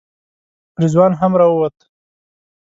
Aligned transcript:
رضوان 0.83 1.11
هم 1.19 1.31
راووت. 1.39 1.77